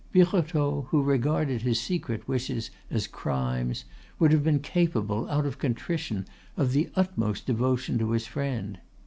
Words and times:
Birotteau, 0.11 0.87
who 0.89 1.03
regarded 1.03 1.61
his 1.61 1.79
secret 1.79 2.27
wishes 2.27 2.71
as 2.89 3.05
crimes, 3.05 3.85
would 4.17 4.31
have 4.31 4.43
been 4.43 4.57
capable, 4.59 5.29
out 5.29 5.45
of 5.45 5.59
contrition, 5.59 6.25
of 6.57 6.71
the 6.71 6.89
utmost 6.95 7.45
devotion 7.45 7.99
to 7.99 8.09
his 8.09 8.25
friend. 8.25 8.79